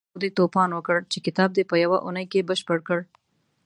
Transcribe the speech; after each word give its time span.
دا 0.03 0.05
خو 0.11 0.17
دې 0.23 0.29
توپان 0.37 0.69
وکړ 0.73 0.97
چې 1.11 1.17
کتاب 1.25 1.49
دې 1.53 1.63
په 1.71 1.75
يوه 1.83 1.97
اونۍ 2.05 2.25
کې 2.31 2.47
بشپړ 2.49 2.77
کړ. 2.87 2.99